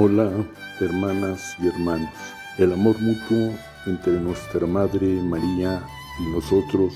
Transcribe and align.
Hola, 0.00 0.30
hermanas 0.78 1.56
y 1.60 1.66
hermanos. 1.66 2.14
El 2.56 2.72
amor 2.72 2.94
mutuo 3.00 3.52
entre 3.84 4.12
nuestra 4.12 4.64
Madre 4.64 5.20
María 5.20 5.82
y 6.20 6.30
nosotros 6.30 6.94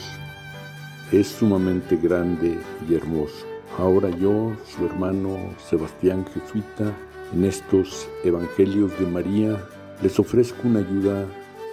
es 1.11 1.27
sumamente 1.27 1.96
grande 1.96 2.61
y 2.89 2.95
hermoso. 2.95 3.45
Ahora 3.77 4.09
yo, 4.09 4.53
su 4.64 4.86
hermano 4.86 5.36
Sebastián 5.68 6.25
Jesuita, 6.32 6.96
en 7.35 7.45
estos 7.45 8.09
Evangelios 8.23 8.96
de 9.00 9.07
María, 9.07 9.61
les 10.00 10.16
ofrezco 10.21 10.69
una 10.69 10.79
ayuda 10.79 11.27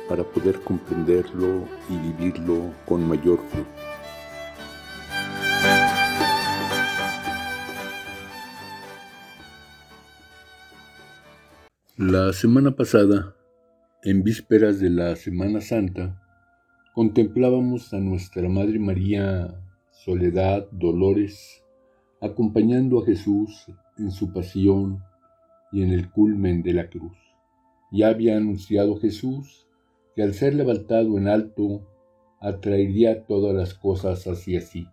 para 0.10 0.24
poder 0.24 0.60
comprenderlo 0.62 1.68
y 1.92 1.98
vivirlo 2.12 2.74
con 2.88 3.08
mayor 3.08 3.38
fruto. 3.52 3.99
La 12.02 12.32
semana 12.32 12.78
pasada, 12.78 13.36
en 14.04 14.24
vísperas 14.24 14.80
de 14.80 14.90
la 14.90 15.18
Semana 15.18 15.60
Santa, 15.60 16.24
contemplábamos 16.94 17.94
a 17.94 18.00
nuestra 18.00 18.48
Madre 18.48 18.80
María 18.80 19.54
Soledad 19.92 20.72
Dolores 20.72 21.62
acompañando 22.22 23.02
a 23.02 23.06
Jesús 23.06 23.66
en 23.98 24.12
su 24.12 24.32
pasión 24.32 25.04
y 25.74 25.82
en 25.82 25.92
el 25.92 26.10
culmen 26.10 26.64
de 26.64 26.72
la 26.72 26.90
cruz. 26.90 27.18
Ya 27.92 28.08
había 28.08 28.38
anunciado 28.38 28.96
Jesús 28.96 29.68
que 30.16 30.24
al 30.24 30.34
ser 30.34 30.56
levantado 30.56 31.18
en 31.18 31.28
alto 31.28 31.86
atraería 32.40 33.26
todas 33.26 33.54
las 33.54 33.74
cosas 33.74 34.26
hacia 34.26 34.62
sí. 34.62 34.88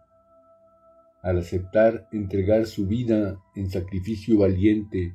Al 1.22 1.38
aceptar 1.38 2.08
entregar 2.10 2.66
su 2.66 2.88
vida 2.88 3.38
en 3.54 3.70
sacrificio 3.70 4.40
valiente 4.40 5.14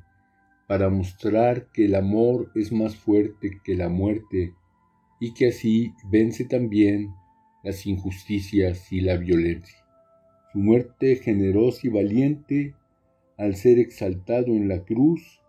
para 0.71 0.87
mostrar 0.89 1.67
que 1.73 1.83
el 1.83 1.95
amor 1.95 2.49
es 2.55 2.71
más 2.71 2.95
fuerte 2.95 3.59
que 3.61 3.75
la 3.75 3.89
muerte 3.89 4.53
y 5.19 5.33
que 5.33 5.47
así 5.47 5.91
vence 6.09 6.45
también 6.45 7.09
las 7.61 7.85
injusticias 7.85 8.89
y 8.89 9.01
la 9.01 9.17
violencia. 9.17 9.77
Su 10.53 10.59
muerte 10.59 11.17
generosa 11.17 11.81
y 11.83 11.89
valiente, 11.89 12.73
al 13.37 13.57
ser 13.57 13.79
exaltado 13.79 14.47
en 14.55 14.69
la 14.69 14.85
cruz, 14.85 15.41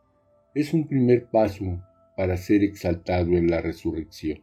es 0.57 0.75
un 0.75 0.89
primer 0.89 1.31
paso 1.31 1.81
para 2.17 2.37
ser 2.37 2.65
exaltado 2.65 3.37
en 3.37 3.49
la 3.49 3.61
resurrección. 3.61 4.43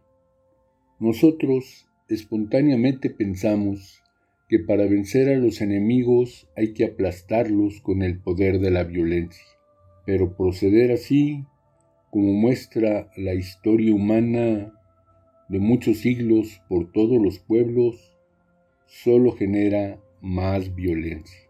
Nosotros 0.98 1.90
espontáneamente 2.08 3.10
pensamos 3.10 4.02
que 4.48 4.60
para 4.60 4.86
vencer 4.86 5.28
a 5.28 5.36
los 5.36 5.60
enemigos 5.60 6.48
hay 6.56 6.72
que 6.72 6.86
aplastarlos 6.86 7.82
con 7.82 8.02
el 8.02 8.18
poder 8.18 8.62
de 8.62 8.72
la 8.72 8.86
violencia 8.86 9.59
pero 10.10 10.36
proceder 10.36 10.92
así, 10.92 11.46
como 12.10 12.34
muestra 12.34 13.12
la 13.16 13.36
historia 13.36 13.94
humana 13.94 14.74
de 15.50 15.60
muchos 15.60 16.00
siglos 16.00 16.64
por 16.68 16.92
todos 16.92 17.22
los 17.22 17.38
pueblos, 17.38 18.18
solo 18.88 19.34
genera 19.34 20.02
más 20.20 20.74
violencia. 20.74 21.48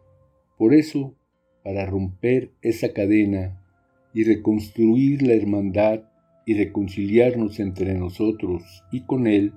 Por 0.57 0.73
eso, 0.73 1.15
para 1.63 1.85
romper 1.85 2.51
esa 2.61 2.91
cadena 2.91 3.63
y 4.13 4.25
reconstruir 4.25 5.21
la 5.21 5.35
hermandad 5.35 6.01
y 6.45 6.55
reconciliarnos 6.55 7.61
entre 7.61 7.93
nosotros 7.93 8.83
y 8.91 9.05
con 9.05 9.25
Él, 9.25 9.53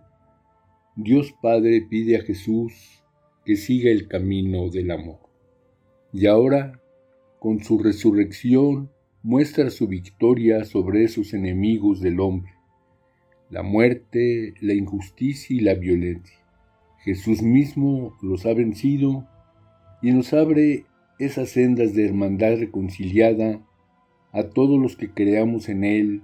Dios 0.94 1.34
Padre 1.42 1.84
pide 1.90 2.18
a 2.18 2.22
Jesús 2.22 3.02
que 3.44 3.56
siga 3.56 3.90
el 3.90 4.06
camino 4.06 4.70
del 4.70 4.92
amor. 4.92 5.18
Y 6.12 6.26
ahora 6.26 6.81
con 7.42 7.58
su 7.58 7.76
resurrección 7.78 8.92
muestra 9.24 9.68
su 9.70 9.88
victoria 9.88 10.64
sobre 10.64 11.02
esos 11.02 11.34
enemigos 11.34 12.00
del 12.00 12.20
hombre, 12.20 12.52
la 13.50 13.64
muerte, 13.64 14.54
la 14.60 14.74
injusticia 14.74 15.56
y 15.56 15.58
la 15.58 15.74
violencia. 15.74 16.38
Jesús 17.00 17.42
mismo 17.42 18.16
los 18.22 18.46
ha 18.46 18.54
vencido 18.54 19.26
y 20.02 20.12
nos 20.12 20.32
abre 20.32 20.86
esas 21.18 21.48
sendas 21.48 21.94
de 21.94 22.06
hermandad 22.06 22.58
reconciliada 22.58 23.60
a 24.30 24.44
todos 24.44 24.80
los 24.80 24.94
que 24.94 25.10
creamos 25.10 25.68
en 25.68 25.82
Él 25.82 26.22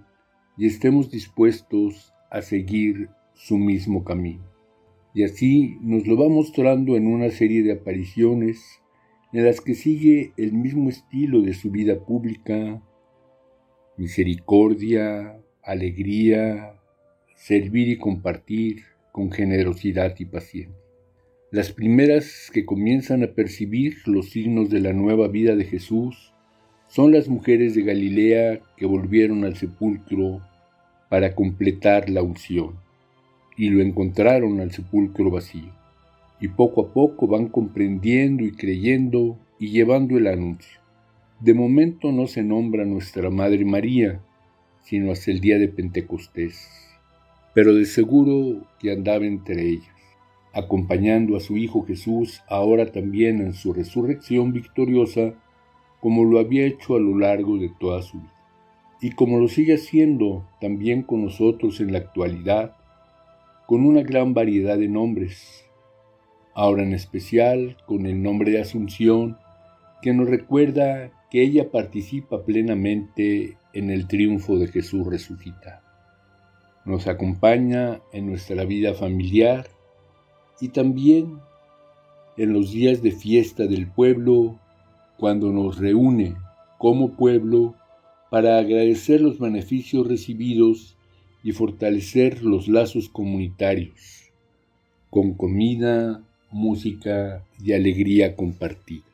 y 0.57 0.67
estemos 0.67 1.11
dispuestos 1.11 2.13
a 2.31 2.43
seguir 2.43 3.09
su 3.35 3.59
mismo 3.59 4.05
camino. 4.05 4.45
Y 5.15 5.25
así 5.25 5.79
nos 5.81 6.07
lo 6.07 6.17
va 6.17 6.29
mostrando 6.29 6.95
en 6.95 7.09
una 7.09 7.31
serie 7.31 7.65
de 7.65 7.73
apariciones 7.73 8.81
en 9.33 9.45
las 9.45 9.61
que 9.61 9.75
sigue 9.75 10.33
el 10.37 10.53
mismo 10.53 10.89
estilo 10.89 11.43
de 11.43 11.53
su 11.53 11.71
vida 11.71 11.99
pública, 11.99 12.83
misericordia, 13.97 15.39
alegría, 15.63 16.75
servir 17.35 17.89
y 17.89 17.99
compartir 17.99 18.85
con 19.13 19.31
generosidad 19.31 20.15
y 20.19 20.25
paciencia. 20.25 20.75
Las 21.51 21.73
primeras 21.73 22.51
que 22.53 22.65
comienzan 22.65 23.23
a 23.23 23.29
percibir 23.29 23.97
los 24.07 24.31
signos 24.31 24.71
de 24.71 24.81
la 24.81 24.93
nueva 24.93 25.29
vida 25.29 25.57
de 25.57 25.65
Jesús 25.65 26.33
son 26.89 27.13
las 27.13 27.29
mujeres 27.29 27.75
de 27.75 27.83
Galilea 27.83 28.61
que 28.77 28.87
volvieron 28.87 29.45
al 29.45 29.57
sepulcro 29.57 30.43
para 31.11 31.35
completar 31.35 32.09
la 32.09 32.23
unción 32.23 32.77
y 33.57 33.71
lo 33.71 33.83
encontraron 33.83 34.61
al 34.61 34.73
sepulcro 34.73 35.31
vacío 35.31 35.78
y 36.41 36.49
poco 36.49 36.83
a 36.83 36.93
poco 36.93 37.27
van 37.27 37.49
comprendiendo 37.49 38.45
y 38.45 38.53
creyendo 38.53 39.37
y 39.59 39.69
llevando 39.69 40.17
el 40.17 40.27
anuncio. 40.27 40.81
De 41.41 41.55
momento 41.55 42.13
no 42.13 42.27
se 42.27 42.43
nombra 42.43 42.85
nuestra 42.85 43.31
Madre 43.31 43.65
María, 43.65 44.21
sino 44.83 45.13
hasta 45.13 45.31
el 45.31 45.41
día 45.41 45.59
de 45.59 45.69
Pentecostés, 45.69 46.69
pero 47.55 47.75
de 47.75 47.85
seguro 47.85 48.67
que 48.79 48.93
andaba 48.93 49.27
entre 49.27 49.69
ellas, 49.69 49.95
acompañando 50.53 51.37
a 51.37 51.41
su 51.41 51.57
Hijo 51.57 51.85
Jesús 51.85 52.43
ahora 52.49 52.91
también 52.91 53.41
en 53.41 53.53
su 53.53 53.73
resurrección 53.73 54.53
victoriosa, 54.53 55.35
como 56.01 56.25
lo 56.25 56.39
había 56.39 56.67
hecho 56.67 56.97
a 56.97 57.01
lo 57.01 57.19
largo 57.19 57.59
de 57.59 57.71
toda 57.79 58.03
su 58.03 58.19
vida, 58.19 58.35
y 59.01 59.11
como 59.11 59.39
lo 59.39 59.49
sigue 59.49 59.75
haciendo 59.75 60.45
también 60.61 61.03
con 61.03 61.25
nosotros 61.25 61.81
en 61.81 61.93
la 61.93 61.99
actualidad, 61.99 62.77
con 63.67 63.85
una 63.85 64.03
gran 64.03 64.35
variedad 64.35 64.79
de 64.79 64.89
nombres, 64.89 65.68
ahora 66.59 66.83
en 66.83 66.93
especial 66.93 67.77
con 67.87 68.05
el 68.05 68.21
nombre 68.21 68.51
de 68.51 68.61
Asunción, 68.61 69.39
que 70.03 70.13
nos 70.13 70.29
recuerda 70.29 71.13
que 71.31 71.41
ella 71.41 71.71
participa 71.71 72.43
plenamente 72.43 73.57
en 73.73 73.91
el 73.91 74.09
triunfo 74.09 74.59
de 74.59 74.67
Jesús 74.67 75.07
resucitado. 75.07 75.83
Nos 76.85 77.07
acompaña 77.07 78.01
en 78.13 78.27
nuestra 78.27 78.65
vida 78.65 78.93
familiar 78.95 79.69
y 80.61 80.71
también 80.71 81.39
en 82.37 82.53
los 82.53 82.73
días 82.73 83.03
de 83.03 83.13
fiesta 83.13 83.69
del 83.69 83.87
pueblo, 83.87 84.59
cuando 85.17 85.53
nos 85.53 85.79
reúne 85.79 86.35
como 86.77 87.13
pueblo 87.13 87.77
para 88.33 88.59
agradecer 88.59 89.21
los 89.21 89.39
beneficios 89.39 90.09
recibidos 90.09 90.97
y 91.45 91.53
fortalecer 91.53 92.43
los 92.43 92.67
lazos 92.67 93.09
comunitarios, 93.09 94.33
con 95.09 95.35
comida, 95.35 96.25
música 96.51 97.45
y 97.63 97.73
alegría 97.73 98.37
compartida. 98.37 99.05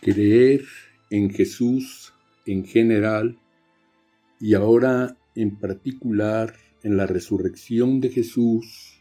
Creer 0.00 0.64
en 1.10 1.30
Jesús 1.30 2.12
en 2.46 2.64
general 2.64 3.38
y 4.40 4.54
ahora 4.54 5.16
en 5.34 5.56
particular 5.56 6.54
en 6.82 6.96
la 6.96 7.06
resurrección 7.06 8.00
de 8.00 8.10
Jesús 8.10 9.00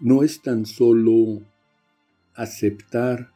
no 0.00 0.22
es 0.22 0.42
tan 0.42 0.66
solo 0.66 1.42
aceptar 2.34 3.32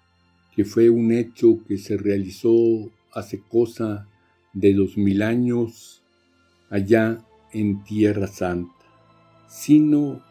que 0.55 0.65
fue 0.65 0.91
un 0.91 1.13
hecho 1.13 1.65
que 1.67 1.79
se 1.79 1.97
realizó 1.97 2.91
hace 3.13 3.41
cosa 3.41 4.09
de 4.53 4.75
dos 4.75 4.97
mil 4.97 5.23
años 5.23 6.03
allá 6.71 7.25
en 7.53 7.83
Tierra 7.85 8.27
Santa, 8.27 8.73
sino 9.49 10.23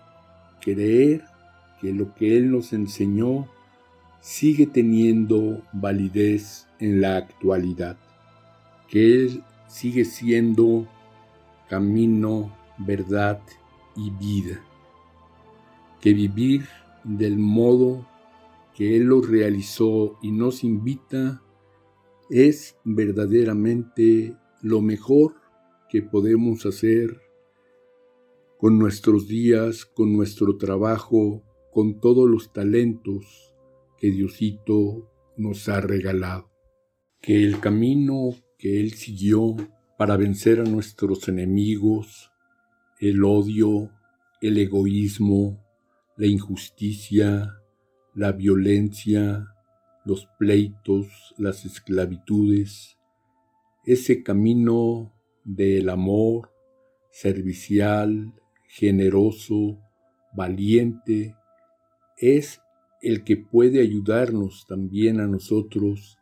creer 0.61 1.23
que 1.81 1.93
lo 1.93 2.13
que 2.15 2.37
Él 2.37 2.51
nos 2.51 2.73
enseñó 2.73 3.47
sigue 4.19 4.67
teniendo 4.67 5.61
validez 5.73 6.67
en 6.79 7.01
la 7.01 7.17
actualidad, 7.17 7.97
que 8.87 9.13
Él 9.13 9.43
sigue 9.67 10.05
siendo 10.05 10.87
camino, 11.69 12.55
verdad 12.77 13.41
y 13.95 14.11
vida, 14.11 14.61
que 16.01 16.13
vivir 16.13 16.67
del 17.03 17.37
modo 17.37 18.05
que 18.75 18.95
Él 18.95 19.05
lo 19.05 19.21
realizó 19.21 20.19
y 20.21 20.31
nos 20.31 20.63
invita 20.63 21.41
es 22.29 22.77
verdaderamente 22.83 24.35
lo 24.61 24.81
mejor 24.81 25.35
que 25.89 26.01
podemos 26.01 26.65
hacer 26.65 27.21
con 28.57 28.77
nuestros 28.77 29.27
días, 29.27 29.85
con 29.85 30.13
nuestro 30.13 30.57
trabajo, 30.57 31.43
con 31.77 31.99
todos 31.99 32.27
los 32.27 32.53
talentos 32.53 33.53
que 33.99 34.09
Diosito 34.09 35.11
nos 35.37 35.69
ha 35.69 35.79
regalado. 35.79 36.49
Que 37.21 37.43
el 37.43 37.59
camino 37.59 38.31
que 38.57 38.79
Él 38.79 38.93
siguió 38.93 39.55
para 39.95 40.17
vencer 40.17 40.59
a 40.59 40.63
nuestros 40.63 41.27
enemigos, 41.27 42.31
el 42.99 43.23
odio, 43.23 43.91
el 44.41 44.57
egoísmo, 44.57 45.63
la 46.15 46.25
injusticia, 46.25 47.53
la 48.15 48.31
violencia, 48.31 49.45
los 50.03 50.27
pleitos, 50.39 51.35
las 51.37 51.63
esclavitudes, 51.63 52.97
ese 53.85 54.23
camino 54.23 55.13
del 55.43 55.89
amor 55.89 56.49
servicial, 57.11 58.33
generoso, 58.67 59.79
valiente, 60.33 61.35
es 62.17 62.61
el 63.01 63.23
que 63.23 63.37
puede 63.37 63.81
ayudarnos 63.81 64.65
también 64.67 65.19
a 65.19 65.27
nosotros 65.27 66.17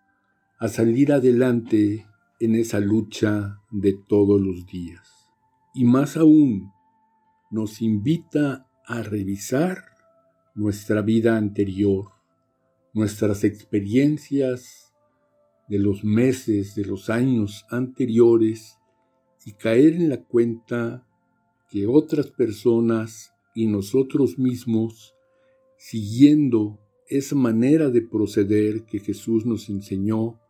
a 0.60 0.68
salir 0.68 1.12
adelante 1.12 2.06
en 2.40 2.56
esa 2.56 2.80
lucha 2.80 3.62
de 3.72 3.94
todos 4.08 4.40
los 4.42 4.66
días. 4.66 5.08
Y 5.74 5.86
más 5.86 6.18
aún, 6.18 6.72
nos 7.52 7.82
invita 7.82 8.68
a 8.86 9.02
revisar 9.04 9.84
nuestra 10.54 11.02
vida 11.02 11.38
anterior, 11.38 12.12
nuestras 12.94 13.44
experiencias 13.44 14.94
de 15.68 15.80
los 15.80 16.04
meses, 16.04 16.76
de 16.76 16.86
los 16.86 17.10
años 17.10 17.66
anteriores 17.70 18.78
y 19.46 19.54
caer 19.54 19.94
en 19.96 20.10
la 20.10 20.24
cuenta 20.24 21.06
que 21.70 21.88
otras 21.88 22.28
personas 22.28 23.34
y 23.54 23.68
nosotros 23.68 24.38
mismos, 24.38 25.15
siguiendo 25.88 26.80
esa 27.08 27.36
manera 27.36 27.92
de 27.92 28.02
proceder 28.02 28.86
que 28.86 28.98
Jesús 28.98 29.46
nos 29.46 29.70
enseñó, 29.70 30.42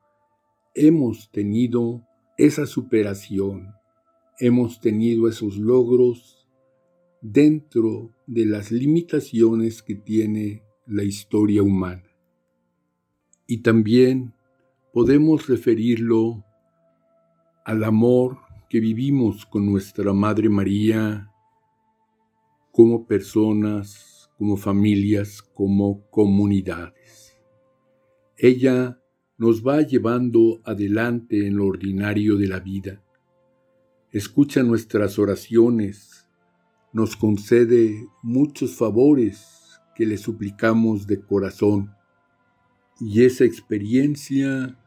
hemos 0.74 1.30
tenido 1.30 2.08
esa 2.38 2.66
superación, 2.66 3.74
hemos 4.40 4.80
tenido 4.80 5.28
esos 5.28 5.58
logros 5.58 6.48
dentro 7.22 8.16
de 8.26 8.46
las 8.46 8.72
limitaciones 8.72 9.84
que 9.84 9.96
tiene 9.96 10.64
la 10.86 11.04
historia 11.04 11.64
humana. 11.64 12.10
Y 13.46 13.58
también 13.58 14.34
podemos 14.94 15.48
referirlo 15.48 16.46
al 17.66 17.84
amor 17.84 18.38
que 18.70 18.80
vivimos 18.80 19.46
con 19.46 19.70
nuestra 19.70 20.14
Madre 20.14 20.48
María 20.48 21.30
como 22.72 23.06
personas, 23.06 24.15
como 24.38 24.58
familias, 24.58 25.42
como 25.42 26.08
comunidades. 26.10 27.38
Ella 28.38 29.00
nos 29.38 29.66
va 29.66 29.82
llevando 29.82 30.62
adelante 30.64 31.48
en 31.48 31.58
lo 31.58 31.68
ordinario 31.68 32.38
de 32.38 32.48
la 32.48 32.60
vida. 32.60 33.02
Escucha 34.12 34.64
nuestras 34.64 35.20
oraciones, 35.20 36.28
nos 36.94 37.16
concede 37.16 38.08
muchos 38.24 38.76
favores 38.76 39.56
que 39.96 40.06
le 40.06 40.18
suplicamos 40.18 41.08
de 41.08 41.22
corazón. 41.22 41.94
Y 43.00 43.24
esa 43.24 43.44
experiencia 43.44 44.78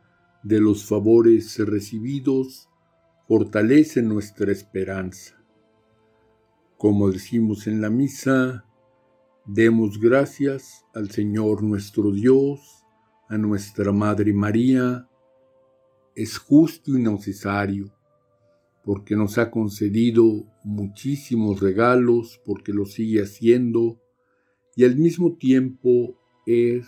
de 0.43 0.61
los 0.61 0.85
favores 0.85 1.59
recibidos 1.59 2.69
fortalece 3.27 4.03
nuestra 4.03 4.51
esperanza. 4.53 5.35
Como 6.79 7.11
decimos 7.11 7.67
en 7.67 7.83
la 7.83 7.91
misa, 7.91 8.65
demos 9.49 9.99
gracias 9.99 10.85
al 10.95 11.11
Señor 11.11 11.63
nuestro 11.63 12.11
Dios 12.11 12.85
a 13.31 13.39
nuestra 13.39 13.93
Madre 13.93 14.35
María. 14.35 15.09
Es 16.15 16.37
justo 16.37 16.97
y 16.99 17.03
necesario, 17.03 17.91
porque 18.85 19.17
nos 19.17 19.39
ha 19.39 19.51
concedido 19.51 20.45
muchísimos 20.65 21.61
regalos, 21.61 22.39
porque 22.45 22.75
lo 22.75 22.85
sigue 22.85 23.23
haciendo, 23.23 23.99
y 24.77 24.85
al 24.85 24.97
mismo 24.97 25.33
tiempo 25.33 26.15
es 26.45 26.87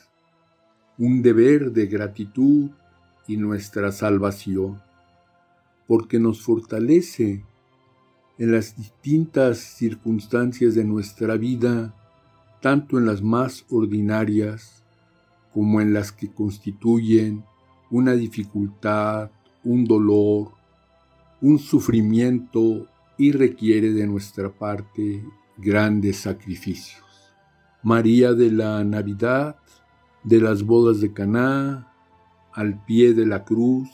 un 0.99 1.23
deber 1.23 1.73
de 1.73 1.87
gratitud 1.87 2.71
y 3.27 3.39
nuestra 3.39 3.91
salvación, 3.91 4.83
porque 5.87 6.19
nos 6.19 6.43
fortalece 6.43 7.43
en 8.37 8.53
las 8.53 8.77
distintas 8.77 9.59
circunstancias 9.59 10.75
de 10.75 10.85
nuestra 10.85 11.37
vida, 11.39 11.95
tanto 12.61 12.99
en 12.99 13.07
las 13.07 13.23
más 13.23 13.65
ordinarias 13.71 14.85
como 15.53 15.81
en 15.81 15.93
las 15.93 16.13
que 16.13 16.33
constituyen 16.33 17.45
una 17.91 18.13
dificultad, 18.13 19.31
un 19.65 19.85
dolor, 19.85 20.53
un 21.41 21.59
sufrimiento 21.59 22.87
y 23.19 23.33
requiere 23.33 23.93
de 23.93 24.07
nuestra 24.07 24.51
parte 24.51 25.25
grandes 25.57 26.19
sacrificios. 26.19 27.03
María 27.83 28.35
de 28.35 28.51
la 28.51 28.85
Navidad, 28.85 29.57
de 30.23 30.41
las 30.41 30.63
bodas 30.63 31.01
de 31.01 31.13
Caná, 31.13 31.93
al 32.53 32.85
pie 32.85 33.15
de 33.15 33.27
la 33.27 33.45
cruz, 33.45 33.89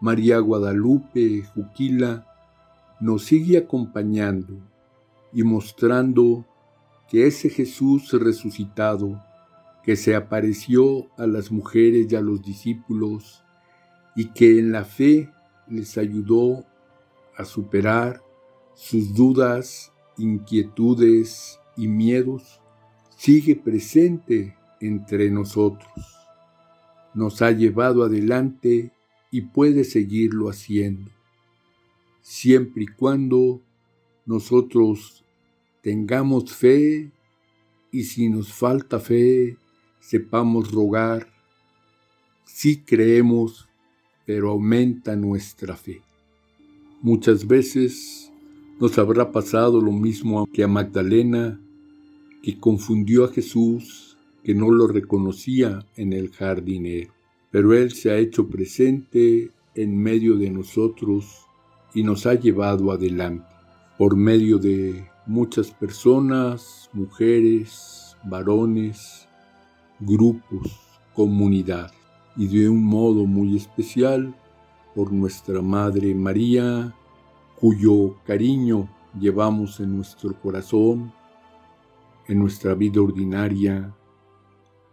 María 0.00 0.38
Guadalupe, 0.38 1.42
Juquila, 1.54 2.26
nos 3.00 3.24
sigue 3.24 3.58
acompañando 3.58 4.58
y 5.32 5.42
mostrando 5.42 6.46
que 7.08 7.26
ese 7.26 7.50
Jesús 7.50 8.10
resucitado 8.12 9.22
que 9.82 9.96
se 9.96 10.14
apareció 10.14 11.10
a 11.18 11.26
las 11.26 11.52
mujeres 11.52 12.10
y 12.10 12.16
a 12.16 12.20
los 12.20 12.42
discípulos 12.42 13.44
y 14.16 14.32
que 14.32 14.58
en 14.58 14.72
la 14.72 14.84
fe 14.84 15.30
les 15.68 15.98
ayudó 15.98 16.64
a 17.36 17.44
superar 17.44 18.22
sus 18.74 19.14
dudas, 19.14 19.92
inquietudes 20.16 21.60
y 21.76 21.88
miedos, 21.88 22.60
sigue 23.16 23.56
presente 23.56 24.56
entre 24.80 25.30
nosotros. 25.30 25.90
Nos 27.12 27.42
ha 27.42 27.50
llevado 27.50 28.04
adelante 28.04 28.92
y 29.30 29.42
puede 29.42 29.84
seguirlo 29.84 30.48
haciendo, 30.48 31.10
siempre 32.22 32.84
y 32.84 32.86
cuando 32.86 33.60
nosotros 34.26 35.23
tengamos 35.84 36.50
fe 36.50 37.12
y 37.92 38.04
si 38.04 38.30
nos 38.30 38.50
falta 38.54 38.98
fe, 38.98 39.58
sepamos 40.00 40.72
rogar, 40.72 41.28
sí 42.46 42.80
creemos, 42.80 43.68
pero 44.24 44.52
aumenta 44.52 45.14
nuestra 45.14 45.76
fe. 45.76 46.00
Muchas 47.02 47.46
veces 47.46 48.32
nos 48.80 48.96
habrá 48.96 49.30
pasado 49.30 49.78
lo 49.82 49.92
mismo 49.92 50.48
que 50.50 50.64
a 50.64 50.68
Magdalena, 50.68 51.60
que 52.42 52.58
confundió 52.58 53.26
a 53.26 53.28
Jesús, 53.28 54.16
que 54.42 54.54
no 54.54 54.70
lo 54.70 54.86
reconocía 54.86 55.86
en 55.98 56.14
el 56.14 56.30
jardinero. 56.30 57.12
Pero 57.50 57.74
Él 57.74 57.92
se 57.92 58.10
ha 58.10 58.16
hecho 58.16 58.48
presente 58.48 59.50
en 59.74 59.98
medio 59.98 60.38
de 60.38 60.48
nosotros 60.48 61.44
y 61.92 62.02
nos 62.02 62.24
ha 62.24 62.32
llevado 62.32 62.90
adelante 62.90 63.44
por 63.98 64.16
medio 64.16 64.56
de 64.58 65.12
muchas 65.26 65.70
personas, 65.70 66.90
mujeres, 66.92 68.16
varones, 68.24 69.28
grupos, 70.00 70.80
comunidades 71.14 71.92
y 72.36 72.48
de 72.48 72.68
un 72.68 72.84
modo 72.84 73.26
muy 73.26 73.56
especial 73.56 74.34
por 74.94 75.12
nuestra 75.12 75.62
Madre 75.62 76.14
María, 76.14 76.94
cuyo 77.56 78.16
cariño 78.24 78.88
llevamos 79.18 79.80
en 79.80 79.96
nuestro 79.96 80.38
corazón, 80.40 81.12
en 82.26 82.38
nuestra 82.38 82.74
vida 82.74 83.00
ordinaria 83.00 83.94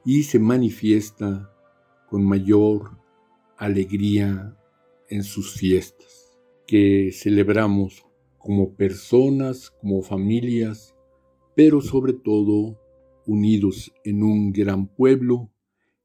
y 0.06 0.24
se 0.24 0.40
manifiesta 0.40 1.52
con 2.10 2.26
mayor 2.26 2.98
alegría 3.58 4.56
en 5.10 5.24
sus 5.24 5.54
fiestas 5.54 6.32
que 6.66 7.12
celebramos 7.14 8.06
como 8.44 8.76
personas, 8.76 9.70
como 9.70 10.02
familias, 10.02 10.96
pero 11.56 11.82
sobre 11.82 12.14
todo 12.14 12.80
unidos 13.26 13.92
en 14.04 14.24
un 14.24 14.52
gran 14.52 14.88
pueblo 14.88 15.52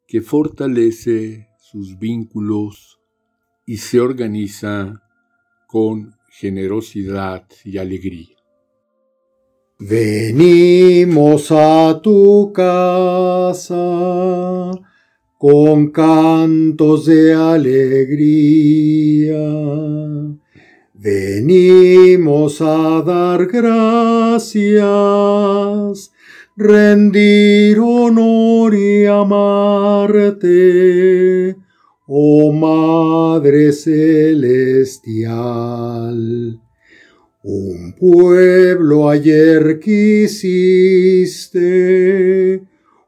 que 0.06 0.20
fortalece 0.20 1.48
sus 1.58 1.98
vínculos 1.98 3.00
y 3.66 3.78
se 3.78 4.00
organiza 4.00 5.02
con 5.66 6.14
generosidad 6.30 7.46
y 7.64 7.78
alegría. 7.78 8.36
Venimos 9.78 11.50
a 11.50 12.00
tu 12.02 12.52
casa 12.52 14.70
con 15.38 15.90
cantos 15.90 17.06
de 17.06 17.34
alegría. 17.34 19.36
Venimos 21.06 22.60
a 22.60 23.00
dar 23.06 23.46
gracias 23.46 24.82
rendir 26.56 27.78
honor 27.78 28.74
y 28.74 29.06
amarte, 29.06 30.48
oh 32.08 32.52
Madre 32.52 33.70
Celestial. 33.72 34.90
Un 37.44 37.94
pueblo 37.96 39.08
ayer 39.08 39.78
quisiste, 39.78 40.50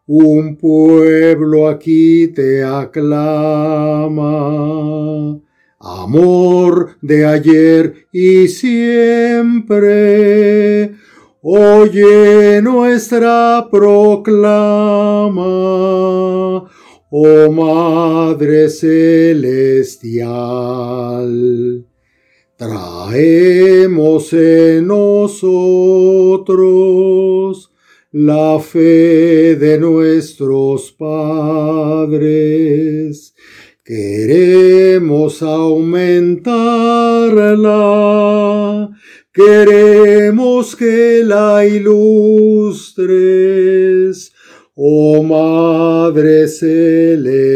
un 0.06 0.56
pueblo 0.56 1.66
aquí 1.68 2.28
te 2.28 2.62
aclama. 2.62 4.28
Amor 5.80 6.96
de 7.02 7.24
ayer 7.24 8.08
y 8.10 8.48
siempre, 8.48 9.76
oye 11.40 12.60
nuestra 12.62 13.68
proclama, 13.70 15.36
oh 17.10 17.52
Madre 17.52 18.68
Celestial. 18.70 20.26
Traemos 22.56 24.32
en 24.32 24.88
nosotros 24.88 26.18
la 28.10 28.58
fe 28.58 29.54
de 29.54 29.78
nuestros 29.78 30.90
padres. 30.90 32.28
Queremos 33.88 35.42
aumentarla, 35.42 36.50
queremos 39.32 40.76
que 40.76 41.22
la 41.24 41.64
ilustres, 41.64 43.00
oh 44.74 45.22
Madre 45.22 46.48
Celestial. 46.48 47.48